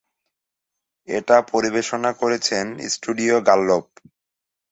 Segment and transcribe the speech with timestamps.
[1.07, 3.85] এটা পরিবেশনা করেছেন স্টুডিও গাল্লোপ।